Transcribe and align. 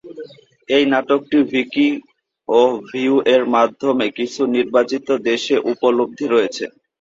এই 0.69 0.83
নাটকটি 0.91 1.37
ভিকি 1.51 1.87
ও 2.49 2.59
ভিউ 2.87 3.15
এর 3.33 3.43
মাধ্যমে 3.55 4.05
কিছু 4.17 4.41
নির্বাচিত 4.55 5.07
দেশে 5.29 5.55
উপলব্ধ 5.71 6.19
রয়েছে। 6.25 6.65